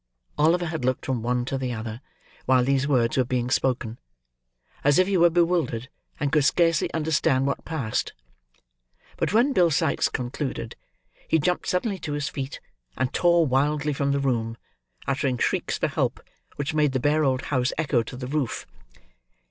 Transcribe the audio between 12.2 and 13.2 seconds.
feet, and